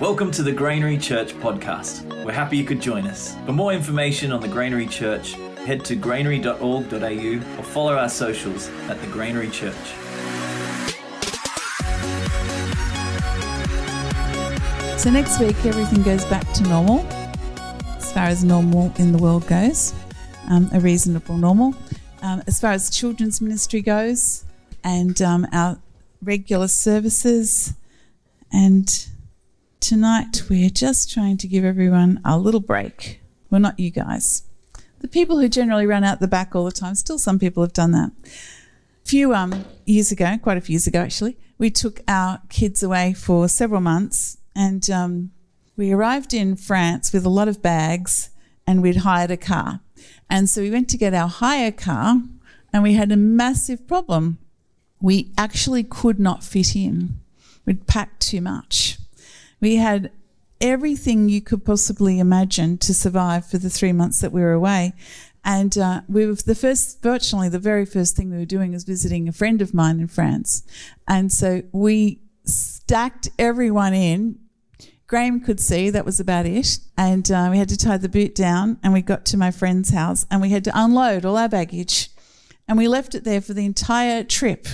[0.00, 2.04] Welcome to the Granary Church podcast.
[2.24, 3.36] We're happy you could join us.
[3.44, 5.32] For more information on the Granary Church,
[5.66, 9.74] head to granary.org.au or follow our socials at the Granary Church.
[14.98, 17.00] So next week, everything goes back to normal,
[17.96, 19.92] as far as normal in the world goes,
[20.48, 21.74] um, a reasonable normal.
[22.22, 24.44] Um, as far as children's ministry goes,
[24.82, 25.78] and um, our
[26.22, 27.74] regular services,
[28.52, 29.06] and
[29.80, 33.20] tonight we're just trying to give everyone a little break.
[33.50, 34.42] Well, not you guys.
[35.00, 37.72] The people who generally run out the back all the time, still some people have
[37.72, 38.10] done that.
[38.24, 42.82] A few um, years ago, quite a few years ago actually, we took our kids
[42.82, 45.30] away for several months and um,
[45.76, 48.30] we arrived in France with a lot of bags
[48.66, 49.80] and we'd hired a car.
[50.28, 52.22] And so we went to get our hire car
[52.72, 54.38] and we had a massive problem.
[55.00, 57.20] We actually could not fit in.
[57.64, 58.98] We'd packed too much.
[59.60, 60.10] We had
[60.60, 64.94] everything you could possibly imagine to survive for the three months that we were away.
[65.44, 68.84] And uh, we were the first, virtually the very first thing we were doing was
[68.84, 70.64] visiting a friend of mine in France.
[71.06, 74.38] And so we stacked everyone in.
[75.06, 76.78] Graham could see that was about it.
[76.98, 79.90] And uh, we had to tie the boot down and we got to my friend's
[79.90, 82.10] house and we had to unload all our baggage.
[82.66, 84.66] And we left it there for the entire trip.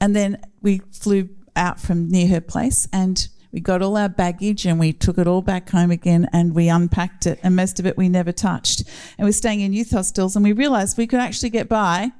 [0.00, 4.64] And then we flew out from near her place and we got all our baggage
[4.64, 7.86] and we took it all back home again and we unpacked it and most of
[7.86, 8.84] it we never touched.
[9.18, 12.12] And we're staying in youth hostels and we realized we could actually get by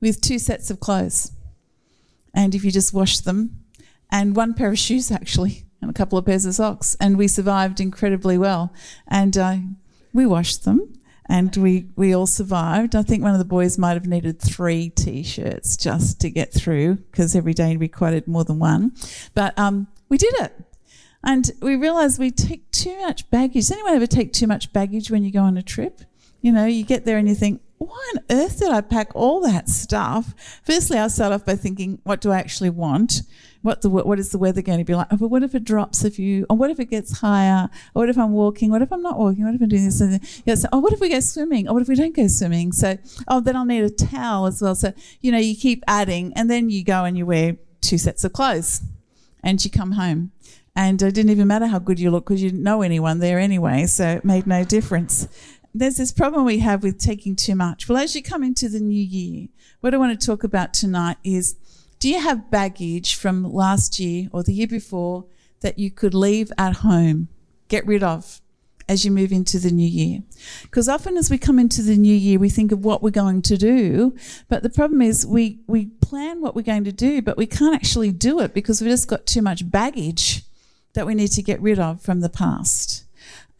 [0.00, 1.32] with two sets of clothes.
[2.34, 3.64] And if you just wash them
[4.10, 7.28] and one pair of shoes actually and a couple of pairs of socks and we
[7.28, 8.72] survived incredibly well.
[9.08, 9.56] And uh,
[10.12, 10.97] we washed them
[11.28, 12.96] and we, we all survived.
[12.96, 16.96] I think one of the boys might have needed three t-shirts just to get through
[16.96, 18.92] because every day we required more than one.
[19.34, 20.54] But um, we did it.
[21.22, 23.54] And we realized we take too much baggage.
[23.54, 26.00] Does anyone ever take too much baggage when you go on a trip?
[26.40, 29.40] You know, you get there and you think, why on earth did I pack all
[29.42, 30.34] that stuff?
[30.64, 33.22] Firstly, I start off by thinking, what do I actually want?
[33.62, 35.08] What the what is the weather going to be like?
[35.10, 36.46] Oh, but what if it drops a few?
[36.48, 37.68] Or what if it gets higher?
[37.94, 38.70] Or what if I'm walking?
[38.70, 39.44] What if I'm not walking?
[39.44, 40.00] What if I'm doing this?
[40.00, 41.68] And yeah, so, oh, what if we go swimming?
[41.68, 42.72] Or what if we don't go swimming?
[42.72, 44.74] So, oh, then I'll need a towel as well.
[44.74, 48.24] So, you know, you keep adding, and then you go and you wear two sets
[48.24, 48.82] of clothes
[49.42, 50.32] and you come home.
[50.76, 53.40] And it didn't even matter how good you look because you didn't know anyone there
[53.40, 55.26] anyway, so it made no difference.
[55.74, 57.88] There's this problem we have with taking too much.
[57.88, 59.48] Well, as you come into the new year,
[59.80, 61.56] what I want to talk about tonight is
[61.98, 65.26] do you have baggage from last year or the year before
[65.60, 67.28] that you could leave at home,
[67.68, 68.40] get rid of?
[68.88, 70.22] as you move into the new year.
[70.62, 73.42] Because often as we come into the new year, we think of what we're going
[73.42, 74.16] to do.
[74.48, 77.74] But the problem is we, we plan what we're going to do, but we can't
[77.74, 80.42] actually do it because we've just got too much baggage
[80.94, 83.04] that we need to get rid of from the past.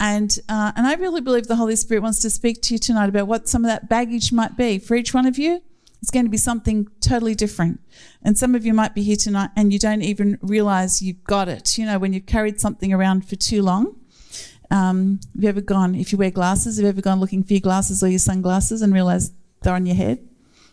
[0.00, 3.08] And, uh, and I really believe the Holy Spirit wants to speak to you tonight
[3.08, 4.78] about what some of that baggage might be.
[4.78, 5.60] For each one of you,
[6.00, 7.80] it's going to be something totally different.
[8.22, 11.48] And some of you might be here tonight and you don't even realize you've got
[11.48, 11.76] it.
[11.76, 13.96] You know, when you've carried something around for too long,
[14.70, 17.54] um, have you ever gone, if you wear glasses, have you ever gone looking for
[17.54, 19.32] your glasses or your sunglasses and realized
[19.62, 20.20] they're on your head?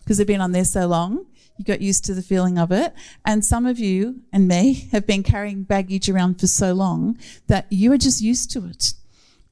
[0.04, 1.26] Because they've been on there so long,
[1.58, 2.94] you got used to the feeling of it.
[3.26, 7.66] And some of you and me have been carrying baggage around for so long that
[7.72, 8.94] you are just used to it.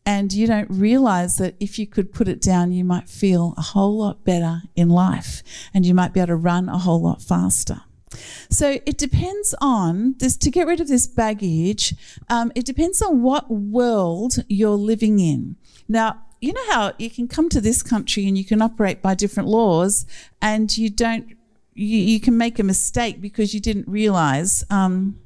[0.05, 3.61] And you don't realize that if you could put it down, you might feel a
[3.61, 5.43] whole lot better in life
[5.73, 7.81] and you might be able to run a whole lot faster.
[8.49, 11.95] So it depends on this to get rid of this baggage.
[12.29, 15.55] Um, it depends on what world you're living in.
[15.87, 19.15] Now, you know how you can come to this country and you can operate by
[19.15, 20.05] different laws,
[20.41, 21.37] and you don't.
[21.73, 24.63] You, you can make a mistake because you didn't realize.
[24.69, 25.19] Um,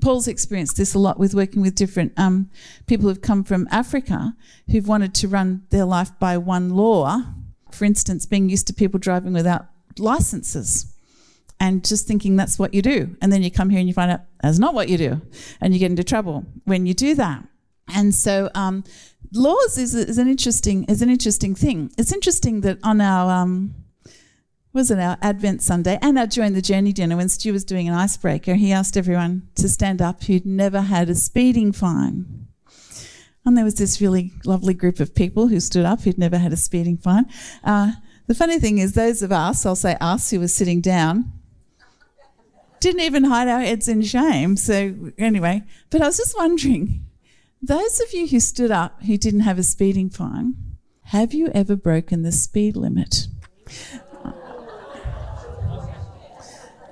[0.00, 2.50] Paul's experienced this a lot with working with different um,
[2.86, 4.34] people who've come from Africa
[4.70, 7.22] who've wanted to run their life by one law.
[7.70, 9.66] For instance, being used to people driving without
[9.98, 10.94] licenses
[11.60, 13.16] and just thinking that's what you do.
[13.20, 15.20] And then you come here and you find out that's not what you do.
[15.60, 17.44] And you get into trouble when you do that.
[17.94, 18.84] And so, um,
[19.32, 21.92] laws is, is an interesting is an interesting thing.
[21.98, 23.74] It's interesting that on our um,
[24.72, 27.88] was it our Advent Sunday and our Join the Journey dinner when Stu was doing
[27.88, 32.46] an icebreaker, he asked everyone to stand up who'd never had a speeding fine.
[33.44, 36.52] And there was this really lovely group of people who stood up who'd never had
[36.52, 37.26] a speeding fine.
[37.62, 37.92] Uh,
[38.28, 41.32] the funny thing is, those of us, I'll say us, who were sitting down,
[42.80, 44.56] didn't even hide our heads in shame.
[44.56, 47.04] So, anyway, but I was just wondering
[47.60, 50.54] those of you who stood up who didn't have a speeding fine,
[51.06, 53.26] have you ever broken the speed limit?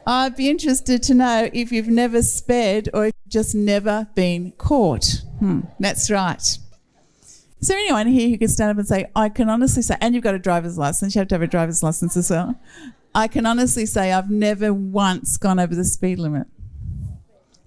[0.07, 4.53] I'd be interested to know if you've never sped or if you've just never been
[4.53, 5.23] caught.
[5.39, 6.59] Hmm, that's right.
[7.61, 10.15] Is there anyone here who can stand up and say, I can honestly say, and
[10.15, 12.59] you've got a driver's license, you have to have a driver's license as well.
[13.15, 16.47] I can honestly say I've never once gone over the speed limit.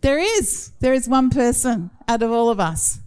[0.02, 0.72] There is.
[0.80, 3.00] There is one person out of all of us.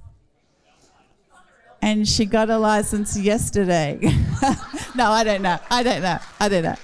[1.82, 3.98] And she got a license yesterday.
[4.94, 5.58] no, I don't know.
[5.70, 6.18] I don't know.
[6.40, 6.76] I don't know.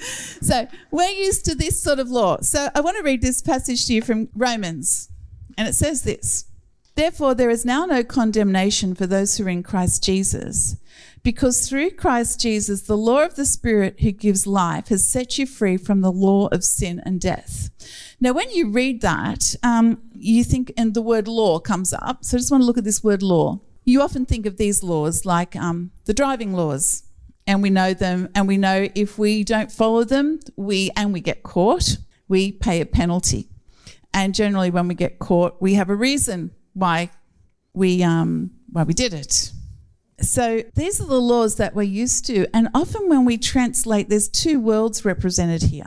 [0.42, 2.38] So we're used to this sort of law.
[2.40, 5.10] So I want to read this passage to you from Romans.
[5.58, 6.46] And it says this
[6.94, 10.76] Therefore, there is now no condemnation for those who are in Christ Jesus.
[11.22, 15.46] Because through Christ Jesus, the law of the Spirit who gives life has set you
[15.46, 17.70] free from the law of sin and death.
[18.20, 22.24] Now, when you read that, um, you think, and the word law comes up.
[22.24, 23.60] So I just want to look at this word law.
[23.84, 27.02] You often think of these laws like um, the driving laws,
[27.46, 31.20] and we know them, and we know if we don't follow them, we and we
[31.20, 31.96] get caught,
[32.28, 33.48] we pay a penalty.
[34.12, 37.10] And generally, when we get caught, we have a reason why
[37.72, 39.52] we um, why we did it.
[40.22, 42.46] So these are the laws that we're used to.
[42.54, 45.86] And often when we translate, there's two worlds represented here.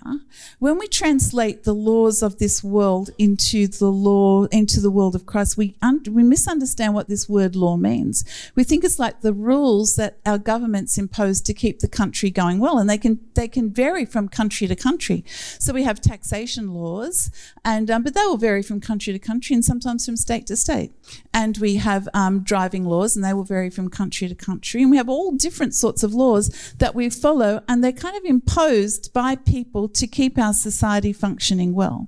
[0.60, 5.26] When we translate the laws of this world into the law, into the world of
[5.26, 8.24] Christ, we, un- we misunderstand what this word law means.
[8.56, 12.60] We think it's like the rules that our governments impose to keep the country going
[12.60, 12.80] well.
[12.80, 15.24] And they can, they can vary from country to country.
[15.60, 17.30] So we have taxation laws,
[17.64, 20.56] and, um, but they will vary from country to country and sometimes from state to
[20.56, 20.92] state.
[21.34, 24.82] And we have um, driving laws, and they will vary from country country to country,
[24.82, 28.24] and we have all different sorts of laws that we follow, and they're kind of
[28.24, 32.08] imposed by people to keep our society functioning well.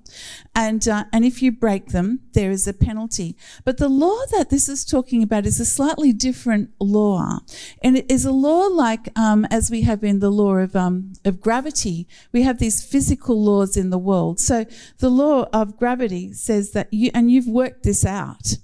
[0.54, 3.36] And uh, and if you break them, there is a penalty.
[3.64, 7.40] But the law that this is talking about is a slightly different law,
[7.84, 11.14] and it is a law like um, as we have in the law of um,
[11.26, 12.08] of gravity.
[12.32, 14.40] We have these physical laws in the world.
[14.40, 14.66] So
[15.00, 18.58] the law of gravity says that you and you've worked this out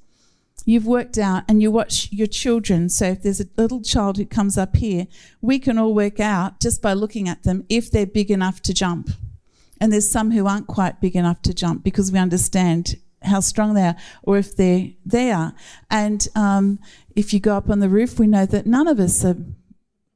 [0.66, 2.90] you've worked out and you watch your children.
[2.90, 5.08] So if there's a little child who comes up here,
[5.42, 8.74] we can all work out just by looking at them if they're big enough to
[8.74, 9.10] jump.
[9.80, 13.74] And there's some who aren't quite big enough to jump because we understand how strong
[13.74, 15.54] they are or if they're there.
[15.90, 16.80] And um,
[17.16, 19.38] if you go up on the roof, we know that none of us are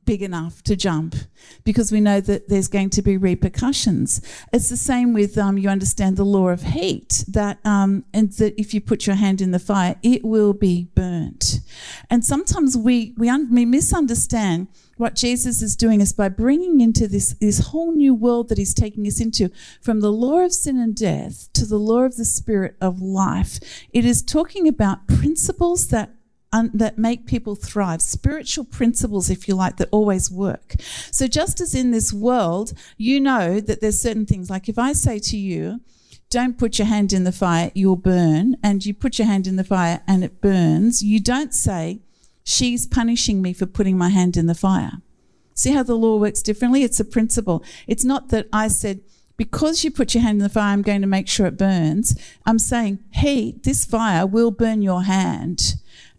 [0.05, 1.15] big enough to jump
[1.63, 4.21] because we know that there's going to be repercussions.
[4.53, 8.59] It's the same with um, you understand the law of heat that um, and that
[8.59, 11.59] if you put your hand in the fire, it will be burnt.
[12.09, 14.67] And sometimes we we, un- we misunderstand
[14.97, 18.73] what Jesus is doing is by bringing into this this whole new world that he's
[18.73, 19.49] taking us into
[19.81, 23.59] from the law of sin and death to the law of the spirit of life.
[23.91, 26.14] It is talking about principles that
[26.55, 30.75] un- that make people thrive, spiritual principles, if you like, that always work.
[31.11, 34.93] So, just as in this world, you know that there's certain things, like if I
[34.93, 35.81] say to you,
[36.29, 39.57] don't put your hand in the fire, you'll burn, and you put your hand in
[39.57, 41.99] the fire and it burns, you don't say,
[42.43, 45.01] she's punishing me for putting my hand in the fire.
[45.53, 46.83] See how the law works differently?
[46.83, 47.63] It's a principle.
[47.87, 49.01] It's not that I said,
[49.37, 52.17] because you put your hand in the fire, I'm going to make sure it burns.
[52.45, 55.75] I'm saying, hey, this fire will burn your hand.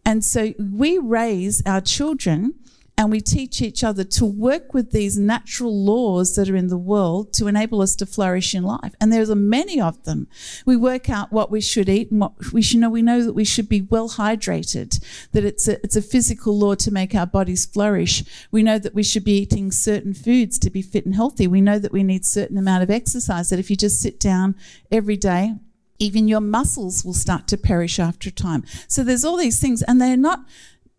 [0.06, 2.54] And so we raise our children
[2.98, 6.78] and we teach each other to work with these natural laws that are in the
[6.78, 8.94] world to enable us to flourish in life.
[9.00, 10.28] And there's many of them.
[10.64, 12.88] We work out what we should eat and what we should know.
[12.88, 14.98] We know that we should be well hydrated,
[15.32, 18.24] that it's a, it's a physical law to make our bodies flourish.
[18.50, 21.46] We know that we should be eating certain foods to be fit and healthy.
[21.46, 24.54] We know that we need certain amount of exercise, that if you just sit down
[24.90, 25.56] every day,
[25.98, 28.64] even your muscles will start to perish after time.
[28.88, 30.40] So there's all these things, and they're not,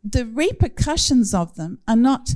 [0.03, 2.35] the repercussions of them are not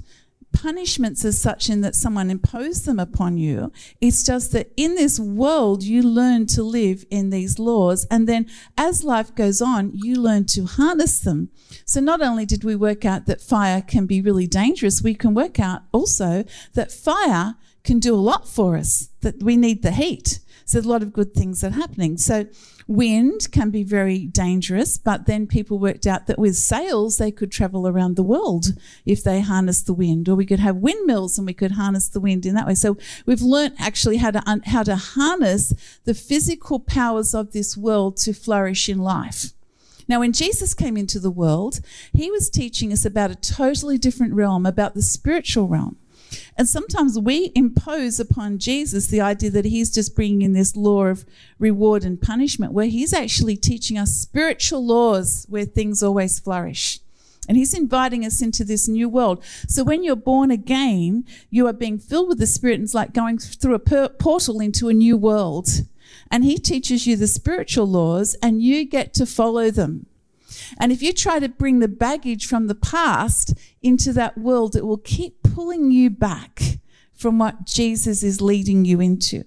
[0.53, 3.71] punishments as such in that someone imposed them upon you.
[3.99, 8.05] It's just that in this world, you learn to live in these laws.
[8.11, 11.49] And then as life goes on, you learn to harness them.
[11.85, 15.33] So not only did we work out that fire can be really dangerous, we can
[15.33, 19.91] work out also that fire can do a lot for us, that we need the
[19.91, 20.39] heat.
[20.71, 22.17] So there's a lot of good things that are happening.
[22.17, 22.45] So
[22.87, 27.51] wind can be very dangerous, but then people worked out that with sails they could
[27.51, 28.67] travel around the world
[29.05, 32.21] if they harnessed the wind, or we could have windmills and we could harness the
[32.21, 32.75] wind in that way.
[32.75, 35.73] So we've learnt actually how to un- how to harness
[36.05, 39.51] the physical powers of this world to flourish in life.
[40.07, 41.81] Now, when Jesus came into the world,
[42.13, 45.97] he was teaching us about a totally different realm, about the spiritual realm.
[46.57, 51.05] And sometimes we impose upon Jesus the idea that he's just bringing in this law
[51.05, 51.25] of
[51.59, 56.99] reward and punishment, where he's actually teaching us spiritual laws where things always flourish.
[57.47, 59.43] And he's inviting us into this new world.
[59.67, 63.13] So when you're born again, you are being filled with the Spirit, and it's like
[63.13, 65.67] going through a portal into a new world.
[66.29, 70.05] And he teaches you the spiritual laws, and you get to follow them.
[70.79, 74.85] And if you try to bring the baggage from the past into that world, it
[74.85, 76.61] will keep pulling you back
[77.21, 79.43] from what Jesus is leading you into.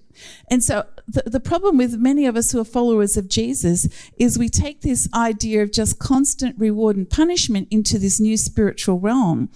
[0.49, 4.39] And so the, the problem with many of us who are followers of Jesus is
[4.39, 9.49] we take this idea of just constant reward and punishment into this new spiritual realm.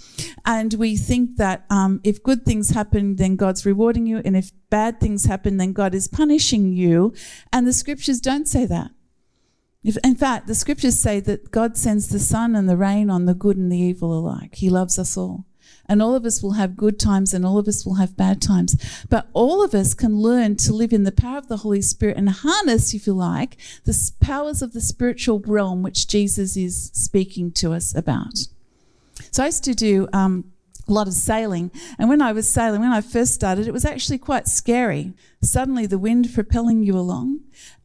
[0.46, 4.22] And we think that um, if good things happen, then God's rewarding you.
[4.26, 7.14] And if bad things happen, then God is punishing you.
[7.54, 8.92] And the scriptures don't say that.
[9.84, 13.34] In fact, the scriptures say that God sends the sun and the rain on the
[13.34, 14.56] good and the evil alike.
[14.56, 15.46] He loves us all.
[15.86, 18.42] And all of us will have good times and all of us will have bad
[18.42, 18.76] times.
[19.10, 22.18] But all of us can learn to live in the power of the Holy Spirit
[22.18, 27.52] and harness, if you like, the powers of the spiritual realm which Jesus is speaking
[27.54, 28.38] to us about.
[29.32, 30.52] So I used to do um,
[30.88, 31.72] a lot of sailing.
[31.98, 35.14] And when I was sailing, when I first started, it was actually quite scary.
[35.42, 37.40] Suddenly the wind propelling you along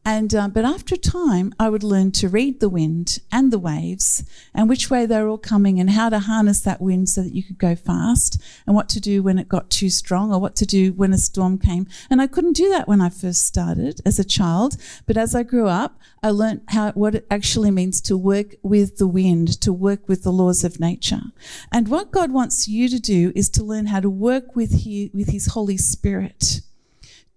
[0.07, 4.23] and uh, but after time, I would learn to read the wind and the waves
[4.53, 7.41] and which way they're all coming and how to harness that wind so that you
[7.41, 10.65] could go fast and what to do when it got too strong or what to
[10.65, 11.87] do when a storm came.
[12.07, 15.41] And I couldn't do that when I first started as a child, but as I
[15.41, 19.73] grew up, I learned how what it actually means to work with the wind, to
[19.73, 21.21] work with the laws of nature.
[21.71, 25.09] And what God wants you to do is to learn how to work with he,
[25.15, 26.61] with His Holy Spirit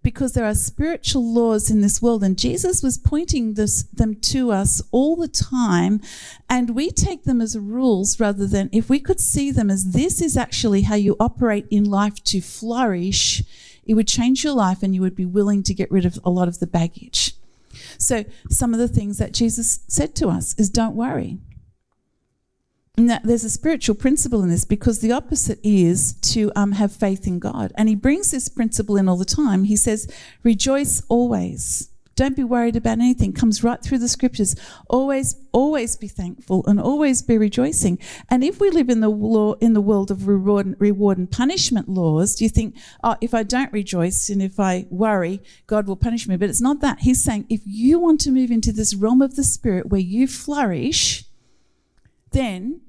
[0.08, 4.50] because there are spiritual laws in this world, and Jesus was pointing this, them to
[4.50, 6.00] us all the time,
[6.48, 10.22] and we take them as rules rather than if we could see them as this
[10.22, 13.42] is actually how you operate in life to flourish,
[13.84, 16.30] it would change your life and you would be willing to get rid of a
[16.30, 17.34] lot of the baggage.
[17.98, 21.36] So, some of the things that Jesus said to us is don't worry.
[22.98, 27.28] Now, there's a spiritual principle in this because the opposite is to um, have faith
[27.28, 27.72] in God.
[27.76, 29.64] And he brings this principle in all the time.
[29.64, 30.12] He says,
[30.42, 31.90] rejoice always.
[32.16, 33.32] Don't be worried about anything.
[33.32, 34.56] Comes right through the scriptures.
[34.88, 38.00] Always, always be thankful and always be rejoicing.
[38.28, 41.30] And if we live in the law, in the world of reward, and, reward and
[41.30, 42.74] punishment laws, do you think,
[43.04, 46.36] oh, if I don't rejoice and if I worry, God will punish me?
[46.36, 46.98] But it's not that.
[46.98, 50.26] He's saying, if you want to move into this realm of the spirit where you
[50.26, 51.24] flourish,
[52.32, 52.80] then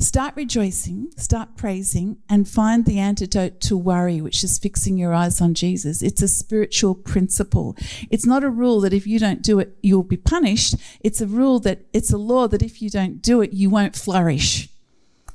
[0.00, 5.40] Start rejoicing, start praising, and find the antidote to worry, which is fixing your eyes
[5.40, 6.02] on Jesus.
[6.02, 7.76] It's a spiritual principle.
[8.08, 10.76] It's not a rule that if you don't do it, you'll be punished.
[11.00, 13.96] It's a rule that it's a law that if you don't do it, you won't
[13.96, 14.68] flourish.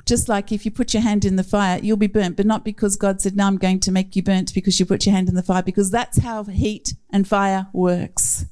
[0.05, 2.65] Just like if you put your hand in the fire, you'll be burnt, but not
[2.65, 5.29] because God said, No, I'm going to make you burnt because you put your hand
[5.29, 8.45] in the fire, because that's how heat and fire works.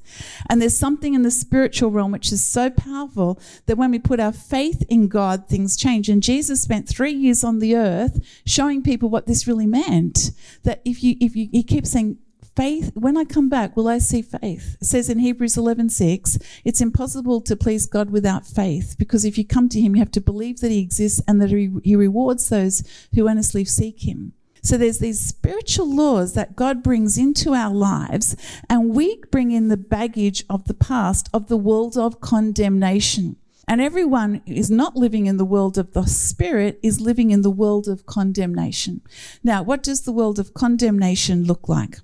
[0.48, 4.20] And there's something in the spiritual realm which is so powerful that when we put
[4.20, 6.08] our faith in God, things change.
[6.08, 10.30] And Jesus spent three years on the earth showing people what this really meant.
[10.62, 12.18] That if you, if you, he keeps saying,
[12.54, 16.38] faith when i come back will i see faith it says in hebrews 11 6
[16.64, 20.10] it's impossible to please god without faith because if you come to him you have
[20.10, 22.82] to believe that he exists and that he, he rewards those
[23.14, 24.32] who earnestly seek him
[24.64, 28.36] so there's these spiritual laws that God brings into our lives,
[28.70, 33.36] and we bring in the baggage of the past of the world of condemnation.
[33.66, 37.50] And everyone is not living in the world of the spirit is living in the
[37.50, 39.00] world of condemnation.
[39.42, 41.98] Now, what does the world of condemnation look like?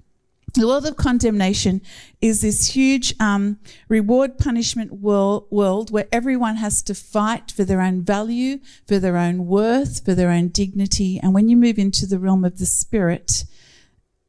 [0.54, 1.82] The world of condemnation
[2.20, 7.80] is this huge um, reward punishment world, world where everyone has to fight for their
[7.80, 11.20] own value, for their own worth, for their own dignity.
[11.22, 13.44] And when you move into the realm of the spirit,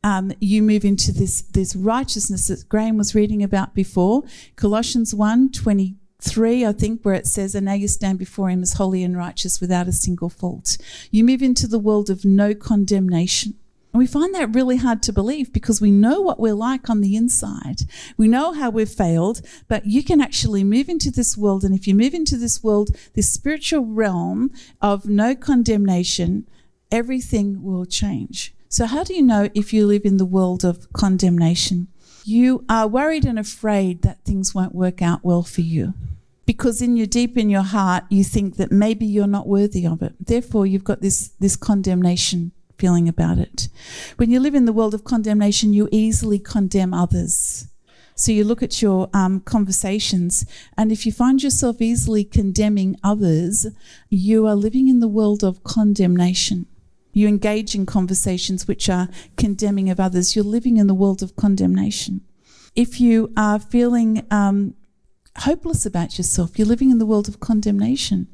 [0.03, 4.23] um, you move into this this righteousness that Graham was reading about before,
[4.55, 8.73] Colossians 1 23, I think, where it says, And now you stand before him as
[8.73, 10.77] holy and righteous without a single fault.
[11.11, 13.55] You move into the world of no condemnation.
[13.91, 17.01] And we find that really hard to believe because we know what we're like on
[17.01, 17.81] the inside.
[18.17, 21.63] We know how we've failed, but you can actually move into this world.
[21.63, 26.47] And if you move into this world, this spiritual realm of no condemnation,
[26.91, 28.53] everything will change.
[28.67, 31.87] So, how do you know if you live in the world of condemnation?
[32.23, 35.95] You are worried and afraid that things won't work out well for you
[36.45, 40.01] because in your deep in your heart you think that maybe you're not worthy of
[40.01, 43.67] it therefore you've got this this condemnation feeling about it.
[44.17, 47.67] When you live in the world of condemnation, you easily condemn others.
[48.15, 50.45] So you look at your um, conversations,
[50.77, 53.67] and if you find yourself easily condemning others,
[54.09, 56.65] you are living in the world of condemnation.
[57.13, 60.35] You engage in conversations which are condemning of others.
[60.35, 62.21] You're living in the world of condemnation.
[62.75, 64.75] If you are feeling um,
[65.39, 66.57] hopeless about yourself.
[66.57, 68.27] You're living in the world of condemnation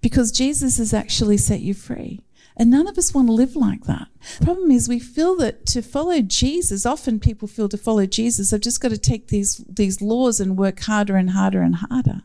[0.00, 2.20] because Jesus has actually set you free.
[2.60, 4.08] And none of us want to live like that.
[4.38, 8.52] The problem is we feel that to follow Jesus, often people feel to follow Jesus,
[8.52, 12.20] I've just got to take these, these laws and work harder and harder and harder.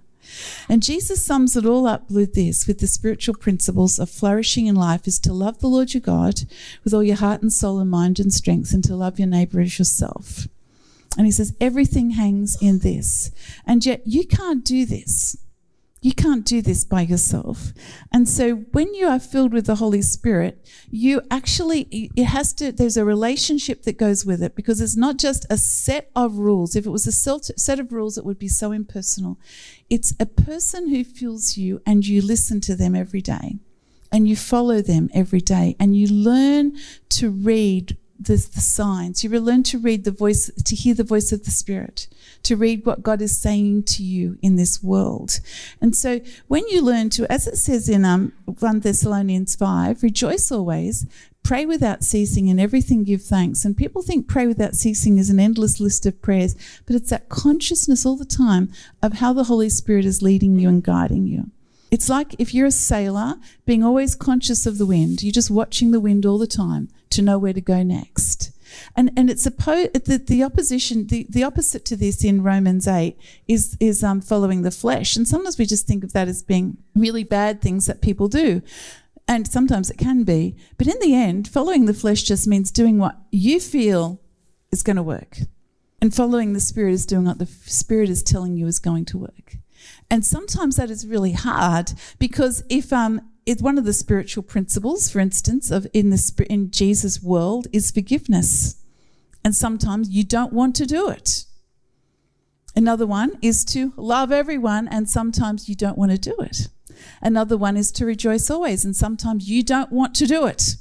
[0.67, 4.75] And Jesus sums it all up with this with the spiritual principles of flourishing in
[4.75, 6.41] life is to love the Lord your God
[6.83, 9.61] with all your heart and soul and mind and strength, and to love your neighbor
[9.61, 10.49] as yourself.
[11.17, 13.31] And he says, everything hangs in this.
[13.65, 15.37] And yet you can't do this.
[16.01, 17.73] You can't do this by yourself.
[18.13, 22.71] And so when you are filled with the Holy Spirit, you actually, it has to,
[22.71, 26.75] there's a relationship that goes with it because it's not just a set of rules.
[26.75, 29.39] If it was a set of rules, it would be so impersonal.
[29.89, 33.57] It's a person who fills you and you listen to them every day
[34.11, 36.77] and you follow them every day and you learn
[37.09, 39.23] to read the, the signs.
[39.23, 42.07] You learn to read the voice, to hear the voice of the Spirit,
[42.43, 45.39] to read what God is saying to you in this world.
[45.81, 50.51] And so when you learn to, as it says in um, 1 Thessalonians 5, rejoice
[50.51, 51.05] always,
[51.43, 53.65] pray without ceasing, and everything give thanks.
[53.65, 56.55] And people think pray without ceasing is an endless list of prayers,
[56.85, 60.69] but it's that consciousness all the time of how the Holy Spirit is leading you
[60.69, 61.51] and guiding you.
[61.91, 65.23] It's like if you're a sailor, being always conscious of the wind.
[65.23, 68.51] You're just watching the wind all the time to know where to go next.
[68.95, 73.17] And and it's supposed the, the opposition the, the opposite to this in Romans eight
[73.47, 75.15] is is um, following the flesh.
[75.15, 78.61] And sometimes we just think of that as being really bad things that people do.
[79.27, 80.55] And sometimes it can be.
[80.77, 84.21] But in the end, following the flesh just means doing what you feel
[84.71, 85.39] is going to work.
[86.01, 89.17] And following the Spirit is doing what the Spirit is telling you is going to
[89.17, 89.57] work.
[90.09, 95.09] And sometimes that is really hard because if um, it's one of the spiritual principles,
[95.09, 98.77] for instance, of in the in Jesus' world is forgiveness,
[99.43, 101.45] and sometimes you don't want to do it.
[102.75, 106.67] Another one is to love everyone, and sometimes you don't want to do it.
[107.21, 110.75] Another one is to rejoice always, and sometimes you don't want to do it.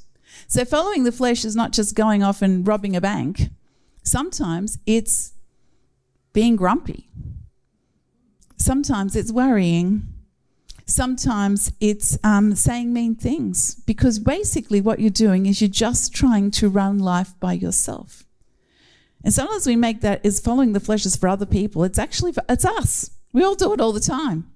[0.49, 3.51] So following the flesh is not just going off and robbing a bank.
[4.03, 5.33] Sometimes it's
[6.33, 7.09] being grumpy
[8.65, 10.09] Sometimes it's worrying.
[10.87, 16.51] Sometimes it's um, saying mean things because basically what you're doing is you're just trying
[16.53, 18.25] to run life by yourself.
[19.23, 21.85] And sometimes we make that as following the flesh is for other people.
[21.85, 23.11] It's actually for, it's us.
[23.35, 24.51] We all do it all the time.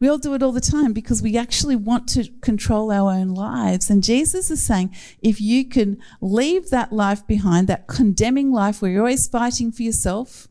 [0.00, 3.28] We all do it all the time because we actually want to control our own
[3.28, 3.90] lives.
[3.90, 8.90] And Jesus is saying, if you can leave that life behind, that condemning life where
[8.90, 10.48] you're always fighting for yourself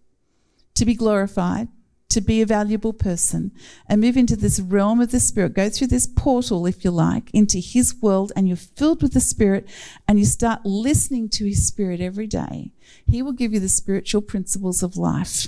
[0.76, 1.68] to be glorified,
[2.10, 3.52] to be a valuable person
[3.88, 7.30] and move into this realm of the Spirit, go through this portal, if you like,
[7.34, 9.68] into His world, and you're filled with the Spirit
[10.08, 12.72] and you start listening to His Spirit every day,
[13.06, 15.48] He will give you the spiritual principles of life.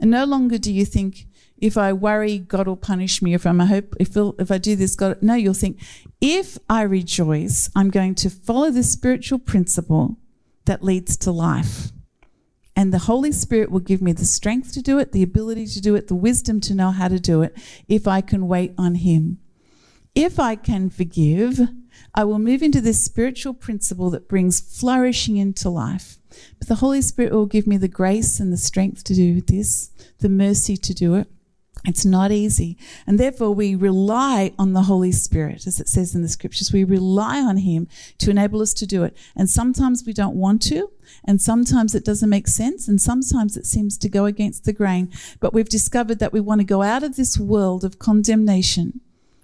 [0.00, 1.26] And no longer do you think,
[1.58, 3.34] if I worry, God will punish me.
[3.34, 5.78] If I'm a hope, if, if I do this, God, no, you'll think,
[6.20, 10.16] if I rejoice, I'm going to follow the spiritual principle
[10.64, 11.92] that leads to life.
[12.80, 15.82] And the Holy Spirit will give me the strength to do it, the ability to
[15.82, 17.54] do it, the wisdom to know how to do it
[17.88, 19.38] if I can wait on Him.
[20.14, 21.60] If I can forgive,
[22.14, 26.16] I will move into this spiritual principle that brings flourishing into life.
[26.58, 29.90] But the Holy Spirit will give me the grace and the strength to do this,
[30.20, 31.28] the mercy to do it.
[31.86, 32.76] It's not easy.
[33.06, 36.72] And therefore, we rely on the Holy Spirit, as it says in the scriptures.
[36.72, 37.88] We rely on Him
[38.18, 39.16] to enable us to do it.
[39.34, 40.90] And sometimes we don't want to,
[41.24, 45.10] and sometimes it doesn't make sense, and sometimes it seems to go against the grain.
[45.40, 49.00] But we've discovered that we want to go out of this world of condemnation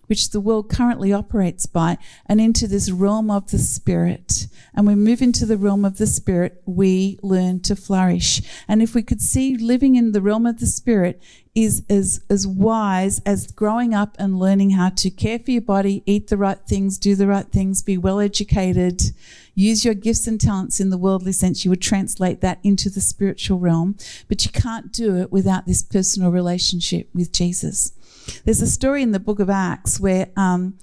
[0.07, 4.47] which the world currently operates by, and into this realm of the Spirit.
[4.75, 8.41] And we move into the realm of the Spirit, we learn to flourish.
[8.69, 11.21] And if we could see living in the realm of the Spirit
[11.57, 16.03] is as, as wise as growing up and learning how to care for your body,
[16.05, 19.01] eat the right things, do the right things, be well educated,
[19.55, 23.01] use your gifts and talents in the worldly sense, you would translate that into the
[23.01, 23.97] spiritual realm.
[24.29, 27.93] But you can't do it without this personal relationship with Jesus.
[28.45, 30.79] There's a story in the book of Acts where um,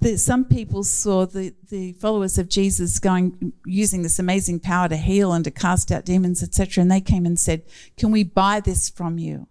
[0.00, 4.96] the, some people saw the, the followers of Jesus going using this amazing power to
[4.96, 6.80] heal and to cast out demons, etc.
[6.80, 7.62] And they came and said,
[7.98, 9.48] "Can we buy this from you?"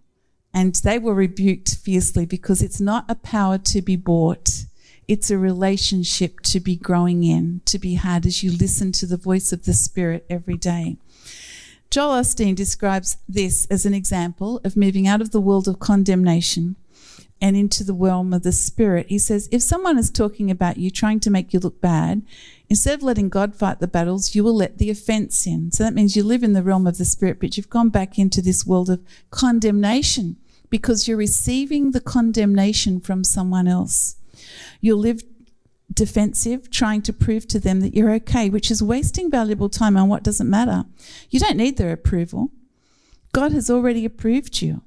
[0.56, 4.64] And they were rebuked fiercely because it's not a power to be bought.
[5.06, 9.18] It's a relationship to be growing in, to be had as you listen to the
[9.18, 10.96] voice of the Spirit every day.
[11.92, 16.78] Joel Osteen describes this as an example of moving out of the world of condemnation
[17.42, 19.08] and into the realm of the spirit.
[19.10, 22.22] He says, if someone is talking about you, trying to make you look bad,
[22.70, 25.72] instead of letting God fight the battles, you will let the offense in.
[25.72, 28.18] So that means you live in the realm of the spirit, but you've gone back
[28.18, 30.38] into this world of condemnation.
[30.70, 34.16] Because you're receiving the condemnation from someone else.
[34.82, 35.22] You'll live
[35.94, 40.10] defensive, trying to prove to them that you're okay, which is wasting valuable time on
[40.10, 40.86] what doesn't matter.
[41.30, 42.52] You don't need their approval.
[43.34, 44.82] God has already approved you.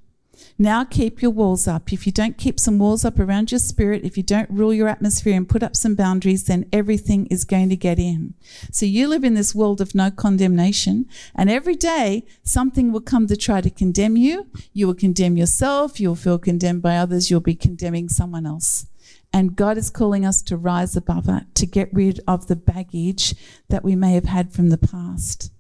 [0.58, 1.92] Now keep your walls up.
[1.92, 4.88] If you don't keep some walls up around your spirit, if you don't rule your
[4.88, 8.34] atmosphere and put up some boundaries, then everything is going to get in.
[8.72, 13.26] So you live in this world of no condemnation, and every day something will come
[13.26, 14.48] to try to condemn you.
[14.72, 16.00] You will condemn yourself.
[16.00, 17.30] You'll feel condemned by others.
[17.30, 18.86] You'll be condemning someone else.
[19.32, 23.34] And God is calling us to rise above it, to get rid of the baggage
[23.68, 25.52] that we may have had from the past.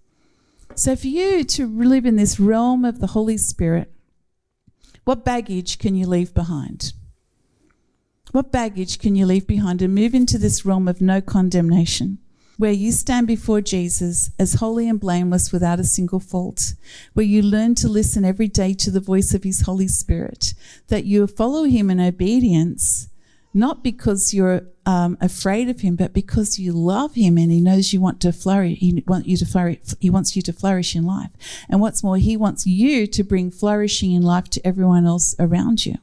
[0.74, 3.92] So, for you to live in this realm of the Holy Spirit,
[5.08, 6.92] what baggage can you leave behind?
[8.32, 12.18] What baggage can you leave behind and move into this realm of no condemnation,
[12.58, 16.74] where you stand before Jesus as holy and blameless without a single fault,
[17.14, 20.52] where you learn to listen every day to the voice of His Holy Spirit,
[20.88, 23.08] that you follow Him in obedience,
[23.54, 27.92] not because you're um, afraid of Him, but because you love Him and He knows
[27.92, 28.78] you want to flourish.
[28.78, 29.80] He want you to flourish.
[30.00, 31.30] He wants you to flourish in life,
[31.68, 35.84] and what's more, He wants you to bring flourishing in life to everyone else around
[35.84, 35.98] you.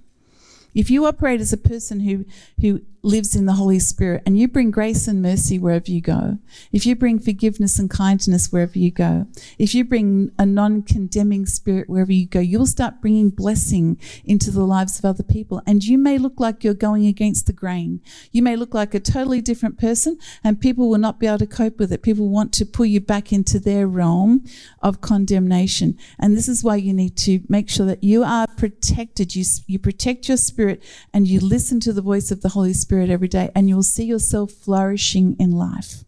[0.76, 2.26] If you operate as a person who,
[2.62, 6.39] who lives in the Holy Spirit and you bring grace and mercy wherever you go,
[6.72, 9.28] if you bring forgiveness and kindness wherever you go,
[9.60, 14.50] if you bring a non condemning spirit wherever you go, you'll start bringing blessing into
[14.50, 15.62] the lives of other people.
[15.68, 18.02] And you may look like you're going against the grain.
[18.32, 21.48] You may look like a totally different person, and people will not be able to
[21.48, 22.02] cope with it.
[22.02, 24.44] People want to pull you back into their realm
[24.82, 25.98] of condemnation.
[26.20, 29.36] And this is why you need to make sure that you are protected.
[29.36, 30.82] You, you protect your spirit
[31.13, 33.84] and you listen to the voice of the Holy Spirit Spirit every day, and you'll
[33.84, 36.05] see yourself flourishing in life.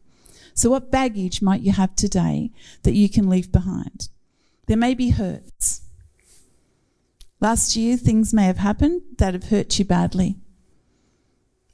[0.54, 2.52] So, what baggage might you have today
[2.84, 4.08] that you can leave behind?
[4.67, 5.82] There may be hurts.
[7.41, 10.38] Last year, things may have happened that have hurt you badly.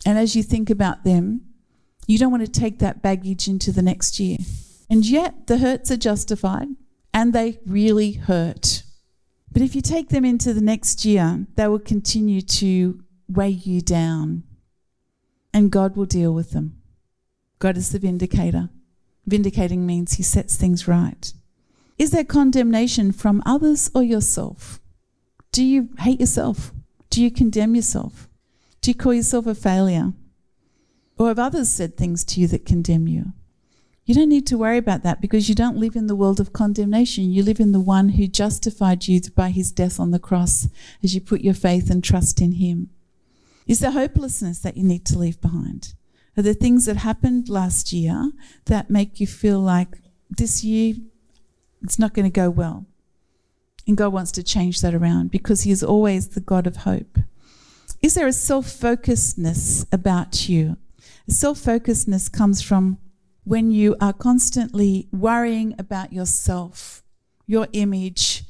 [0.03, 1.41] And as you think about them,
[2.07, 4.37] you don't want to take that baggage into the next year.
[4.89, 6.69] And yet, the hurts are justified
[7.13, 8.81] and they really hurt.
[9.51, 13.79] But if you take them into the next year, they will continue to weigh you
[13.79, 14.45] down
[15.53, 16.81] and God will deal with them.
[17.59, 18.69] God is the vindicator.
[19.25, 21.33] Vindicating means he sets things right.
[21.97, 24.81] Is there condemnation from others or yourself?
[25.51, 26.71] Do you hate yourself?
[27.09, 28.27] Do you condemn yourself?
[28.81, 30.13] Do you call yourself a failure?
[31.17, 33.33] Or have others said things to you that condemn you?
[34.05, 36.51] You don't need to worry about that because you don't live in the world of
[36.51, 37.31] condemnation.
[37.31, 40.67] You live in the one who justified you by his death on the cross
[41.01, 42.89] as you put your faith and trust in him.
[43.67, 45.93] Is there hopelessness that you need to leave behind?
[46.35, 48.31] Are there things that happened last year
[48.65, 49.99] that make you feel like
[50.29, 50.95] this year
[51.81, 52.85] it's not going to go well?
[53.85, 57.19] And God wants to change that around because He is always the God of hope.
[58.01, 60.77] Is there a self focusedness about you?
[61.27, 62.97] Self focusedness comes from
[63.43, 67.03] when you are constantly worrying about yourself,
[67.45, 68.45] your image,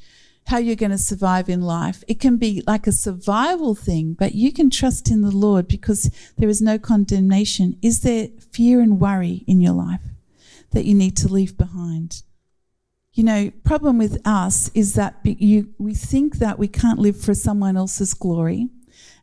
[0.46, 2.04] how you're going to survive in life.
[2.06, 6.10] It can be like a survival thing, but you can trust in the Lord because
[6.36, 7.78] there is no condemnation.
[7.82, 10.02] Is there fear and worry in your life
[10.72, 12.22] that you need to leave behind?
[13.14, 17.32] You know, problem with us is that you, we think that we can't live for
[17.32, 18.68] someone else's glory.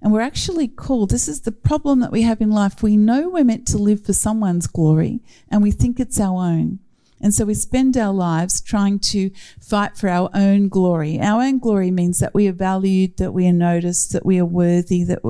[0.01, 2.81] And we're actually called, this is the problem that we have in life.
[2.81, 6.79] We know we're meant to live for someone's glory and we think it's our own.
[7.21, 11.19] And so we spend our lives trying to fight for our own glory.
[11.19, 14.45] Our own glory means that we are valued, that we are noticed, that we are
[14.45, 15.21] worthy, that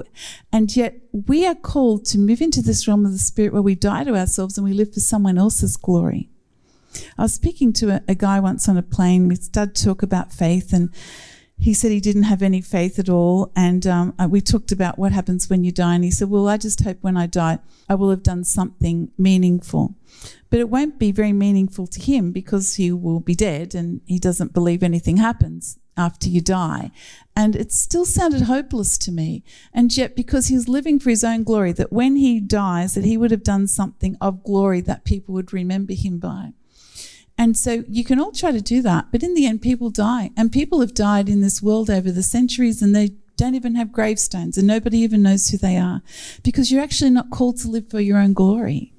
[0.51, 3.75] and yet we are called to move into this realm of the spirit where we
[3.75, 6.29] die to ourselves and we live for someone else's glory.
[7.17, 9.27] I was speaking to a, a guy once on a plane.
[9.27, 10.89] We started to talk about faith and
[11.61, 13.51] he said he didn't have any faith at all.
[13.55, 15.93] And um, we talked about what happens when you die.
[15.93, 19.11] And he said, Well, I just hope when I die, I will have done something
[19.15, 19.93] meaningful.
[20.49, 24.17] But it won't be very meaningful to him because he will be dead and he
[24.17, 26.91] doesn't believe anything happens after you die.
[27.35, 29.43] And it still sounded hopeless to me.
[29.71, 33.05] And yet, because he he's living for his own glory, that when he dies, that
[33.05, 36.53] he would have done something of glory that people would remember him by.
[37.41, 40.29] And so you can all try to do that, but in the end, people die.
[40.37, 43.91] And people have died in this world over the centuries and they don't even have
[43.91, 46.03] gravestones and nobody even knows who they are
[46.43, 48.93] because you're actually not called to live for your own glory.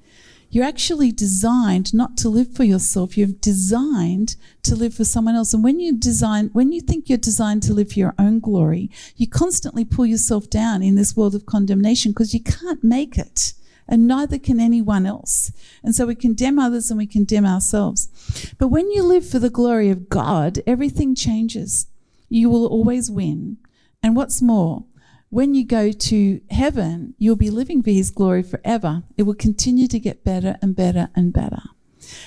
[0.49, 3.17] You're actually designed not to live for yourself.
[3.17, 5.53] You're designed to live for someone else.
[5.53, 8.91] And when you design, when you think you're designed to live for your own glory,
[9.15, 13.53] you constantly pull yourself down in this world of condemnation because you can't make it
[13.87, 15.51] and neither can anyone else.
[15.83, 18.53] And so we condemn others and we condemn ourselves.
[18.57, 21.87] But when you live for the glory of God, everything changes.
[22.29, 23.57] You will always win.
[24.01, 24.85] And what's more,
[25.29, 29.03] when you go to heaven, you'll be living for His glory forever.
[29.17, 31.61] It will continue to get better and better and better.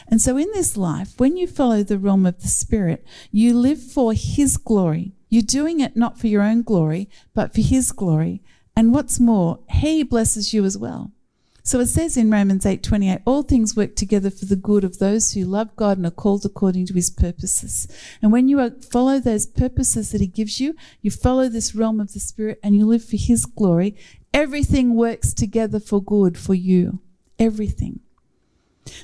[0.09, 3.81] And so, in this life, when you follow the realm of the Spirit, you live
[3.81, 5.13] for His glory.
[5.29, 8.43] You're doing it not for your own glory, but for His glory.
[8.75, 11.13] And what's more, He blesses you as well.
[11.67, 15.33] So it says in Romans 8:28, all things work together for the good of those
[15.33, 17.89] who love God and are called according to his purposes.
[18.23, 22.13] And when you follow those purposes that he gives you, you follow this realm of
[22.13, 23.97] the spirit and you live for his glory,
[24.33, 27.01] everything works together for good for you.
[27.37, 27.99] Everything.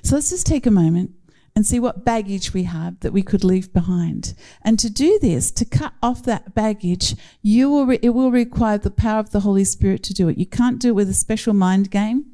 [0.05, 1.11] So let's just take a moment
[1.57, 4.35] and see what baggage we have that we could leave behind.
[4.63, 8.79] And to do this, to cut off that baggage, you will re- it will require
[8.79, 10.39] the power of the Holy Spirit to do it.
[10.39, 12.27] You can't do it with a special mind game.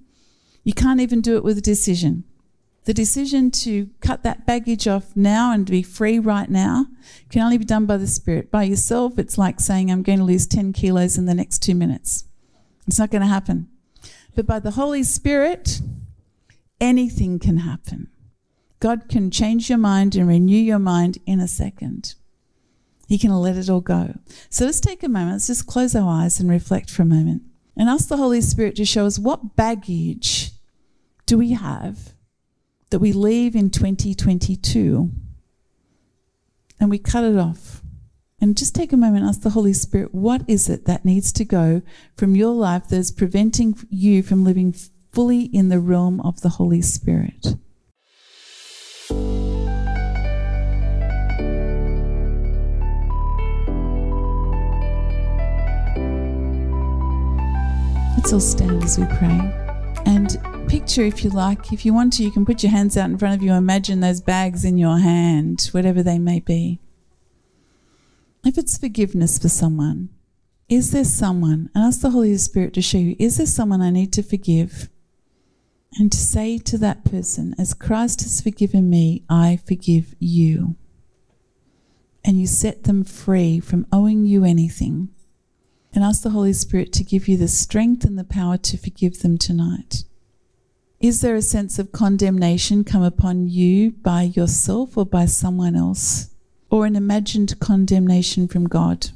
[0.68, 2.24] You can't even do it with a decision.
[2.84, 6.88] The decision to cut that baggage off now and be free right now
[7.30, 8.50] can only be done by the Spirit.
[8.50, 11.74] By yourself, it's like saying, I'm going to lose 10 kilos in the next two
[11.74, 12.24] minutes.
[12.86, 13.70] It's not going to happen.
[14.34, 15.80] But by the Holy Spirit,
[16.78, 18.08] anything can happen.
[18.78, 22.14] God can change your mind and renew your mind in a second.
[23.06, 24.18] He can let it all go.
[24.50, 27.44] So let's take a moment, let's just close our eyes and reflect for a moment
[27.74, 30.52] and ask the Holy Spirit to show us what baggage
[31.28, 32.14] do we have
[32.88, 35.10] that we leave in 2022
[36.80, 37.82] and we cut it off?
[38.40, 41.44] And just take a moment ask the Holy Spirit, what is it that needs to
[41.44, 41.82] go
[42.16, 44.74] from your life that is preventing you from living
[45.12, 47.56] fully in the realm of the Holy Spirit?
[58.16, 59.54] Let's all stand as we pray.
[60.06, 63.08] And picture, if you like, if you want to, you can put your hands out
[63.08, 63.52] in front of you.
[63.52, 66.78] Imagine those bags in your hand, whatever they may be.
[68.44, 70.10] If it's forgiveness for someone,
[70.68, 73.90] is there someone, and ask the Holy Spirit to show you, is there someone I
[73.90, 74.90] need to forgive?
[75.98, 80.76] And to say to that person, as Christ has forgiven me, I forgive you.
[82.22, 85.08] And you set them free from owing you anything.
[85.94, 89.20] And ask the Holy Spirit to give you the strength and the power to forgive
[89.20, 90.04] them tonight.
[91.00, 96.30] Is there a sense of condemnation come upon you by yourself or by someone else?
[96.70, 99.10] Or an imagined condemnation from God?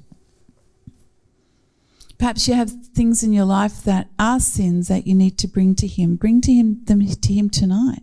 [2.18, 5.74] Perhaps you have things in your life that are sins that you need to bring
[5.74, 6.14] to Him.
[6.14, 8.02] Bring to Him them to Him tonight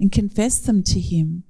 [0.00, 1.44] and confess them to Him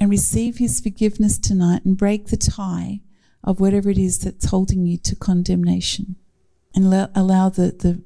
[0.00, 3.00] and receive His forgiveness tonight and break the tie
[3.44, 6.16] of whatever it is that's holding you to condemnation
[6.74, 8.02] and allow the, the the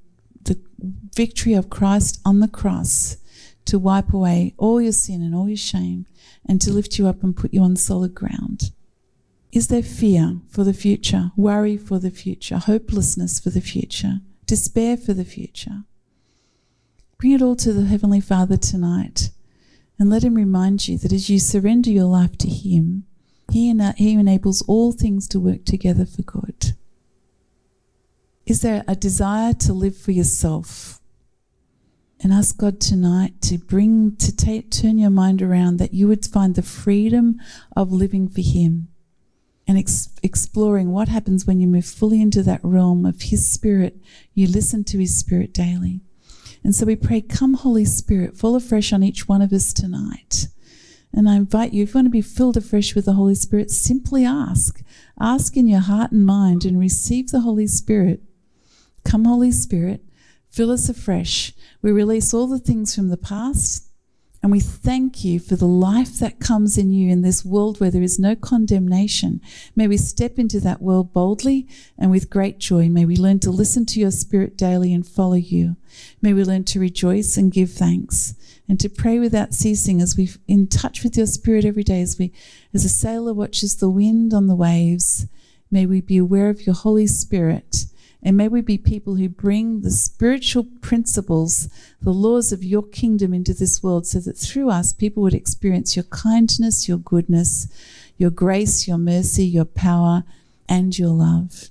[0.80, 3.16] victory of Christ on the cross
[3.64, 6.06] to wipe away all your sin and all your shame
[6.46, 8.70] and to lift you up and put you on solid ground?
[9.50, 14.96] Is there fear for the future, worry for the future, hopelessness for the future, despair
[14.96, 15.84] for the future?
[17.18, 19.30] Bring it all to the Heavenly Father tonight
[19.98, 23.04] and let Him remind you that as you surrender your life to Him,
[23.50, 26.76] He, he enables all things to work together for good.
[28.48, 31.02] Is there a desire to live for yourself?
[32.18, 36.24] And ask God tonight to bring, to take, turn your mind around that you would
[36.24, 37.36] find the freedom
[37.76, 38.88] of living for Him
[39.66, 43.98] and ex- exploring what happens when you move fully into that realm of His Spirit.
[44.32, 46.00] You listen to His Spirit daily.
[46.64, 50.48] And so we pray, Come, Holy Spirit, fall afresh on each one of us tonight.
[51.12, 53.70] And I invite you, if you want to be filled afresh with the Holy Spirit,
[53.70, 54.82] simply ask.
[55.20, 58.22] Ask in your heart and mind and receive the Holy Spirit
[59.08, 60.02] Come, Holy Spirit,
[60.50, 61.54] fill us afresh.
[61.80, 63.88] We release all the things from the past
[64.42, 67.90] and we thank you for the life that comes in you in this world where
[67.90, 69.40] there is no condemnation.
[69.74, 71.66] May we step into that world boldly
[71.96, 72.90] and with great joy.
[72.90, 75.76] May we learn to listen to your spirit daily and follow you.
[76.20, 78.34] May we learn to rejoice and give thanks
[78.68, 82.18] and to pray without ceasing as we're in touch with your spirit every day as
[82.18, 82.30] we
[82.74, 85.26] as a sailor watches the wind on the waves.
[85.70, 87.86] May we be aware of your Holy Spirit
[88.22, 91.68] and may we be people who bring the spiritual principles,
[92.02, 95.94] the laws of your kingdom into this world so that through us people would experience
[95.94, 97.68] your kindness, your goodness,
[98.16, 100.24] your grace, your mercy, your power,
[100.68, 101.70] and your love.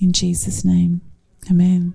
[0.00, 1.02] In Jesus' name,
[1.50, 1.94] amen.